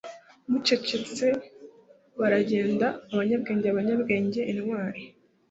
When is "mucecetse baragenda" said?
0.49-2.87